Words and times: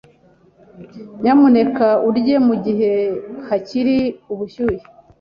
Nyamuneka 1.21 1.87
urye 2.09 2.35
mugihe 2.47 2.91
hakiri 3.47 3.97
ubushyuhe. 4.33 4.83